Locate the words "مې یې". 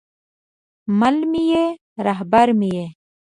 1.31-1.65, 2.59-2.85